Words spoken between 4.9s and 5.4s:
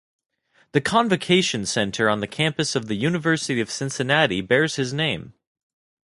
name.